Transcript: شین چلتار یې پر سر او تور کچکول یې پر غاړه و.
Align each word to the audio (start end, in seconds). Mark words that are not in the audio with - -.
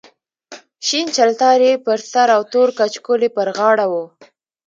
شین 0.87 1.07
چلتار 1.17 1.59
یې 1.67 1.73
پر 1.85 1.99
سر 2.11 2.27
او 2.35 2.41
تور 2.51 2.69
کچکول 2.79 3.19
یې 3.25 3.29
پر 3.37 3.47
غاړه 3.57 3.85
و. 3.91 3.93